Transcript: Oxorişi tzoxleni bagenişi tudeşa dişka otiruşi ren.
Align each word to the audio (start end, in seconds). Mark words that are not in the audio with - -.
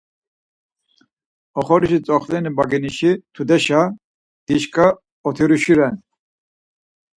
Oxorişi 1.59 1.99
tzoxleni 2.05 2.51
bagenişi 2.57 3.11
tudeşa 3.33 3.81
dişka 4.45 4.87
otiruşi 5.27 5.73
ren. 5.77 5.95